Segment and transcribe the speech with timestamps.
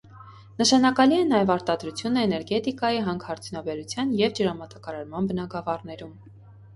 [0.59, 6.17] Նշանակալի է նաև արտադրությունը էներգետիկայի, հանքարդյունաբերության և ջրամատակարարման բնագավառներում։